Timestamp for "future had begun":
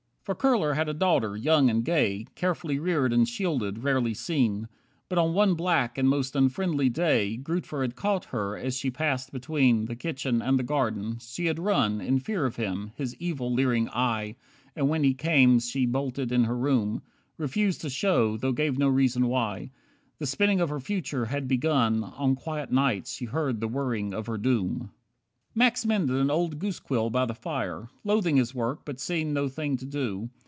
20.79-22.03